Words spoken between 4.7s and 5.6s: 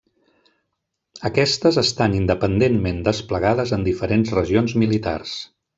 militars.